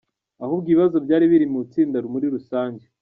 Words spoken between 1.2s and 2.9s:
biri mu itsinda muri rusange.